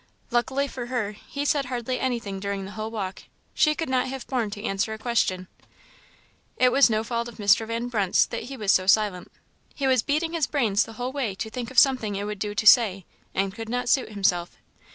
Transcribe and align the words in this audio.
Luckily 0.31 0.67
for 0.67 0.87
her, 0.87 1.11
he 1.11 1.45
said 1.45 1.65
hardly 1.65 1.99
anything 1.99 2.39
during 2.39 2.65
the 2.65 2.71
whole 2.71 2.89
walk; 2.89 3.25
she 3.53 3.75
could 3.75 3.87
not 3.87 4.07
have 4.07 4.25
borne 4.25 4.49
to 4.49 4.63
answer 4.63 4.93
a 4.95 4.97
question. 4.97 5.47
It 6.57 6.71
was 6.71 6.89
no 6.89 7.03
fault 7.03 7.27
of 7.27 7.35
Mr. 7.37 7.67
Van 7.67 7.87
Brunt's 7.87 8.25
that 8.25 8.45
he 8.45 8.57
was 8.57 8.71
so 8.71 8.87
silent 8.87 9.31
he 9.75 9.85
was 9.85 10.01
beating 10.01 10.33
his 10.33 10.47
brains 10.47 10.85
the 10.85 10.93
whole 10.93 11.11
way 11.11 11.35
to 11.35 11.51
think 11.51 11.69
of 11.69 11.77
something 11.77 12.15
it 12.15 12.23
would 12.23 12.39
do 12.39 12.55
to 12.55 12.65
say, 12.65 13.05
and 13.35 13.53
could 13.53 13.69
not 13.69 13.87
suit 13.89 14.09
himself. 14.09 14.57